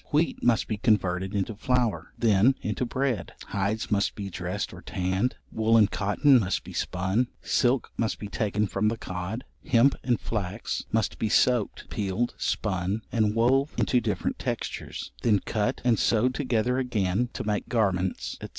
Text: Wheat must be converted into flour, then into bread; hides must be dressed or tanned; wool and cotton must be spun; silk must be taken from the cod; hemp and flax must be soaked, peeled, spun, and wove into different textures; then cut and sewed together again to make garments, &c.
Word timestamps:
Wheat 0.11 0.41
must 0.43 0.67
be 0.67 0.77
converted 0.77 1.35
into 1.35 1.53
flour, 1.53 2.11
then 2.17 2.55
into 2.63 2.85
bread; 2.87 3.33
hides 3.49 3.91
must 3.91 4.15
be 4.15 4.31
dressed 4.31 4.73
or 4.73 4.81
tanned; 4.81 5.35
wool 5.51 5.77
and 5.77 5.91
cotton 5.91 6.39
must 6.39 6.63
be 6.63 6.73
spun; 6.73 7.27
silk 7.43 7.91
must 7.97 8.17
be 8.17 8.27
taken 8.27 8.65
from 8.65 8.87
the 8.87 8.97
cod; 8.97 9.43
hemp 9.63 9.93
and 10.03 10.19
flax 10.19 10.85
must 10.91 11.19
be 11.19 11.29
soaked, 11.29 11.87
peeled, 11.91 12.33
spun, 12.39 13.03
and 13.11 13.35
wove 13.35 13.75
into 13.77 14.01
different 14.01 14.39
textures; 14.39 15.11
then 15.21 15.37
cut 15.37 15.81
and 15.83 15.99
sewed 15.99 16.33
together 16.33 16.79
again 16.79 17.29
to 17.33 17.43
make 17.43 17.69
garments, 17.69 18.39
&c. 18.41 18.47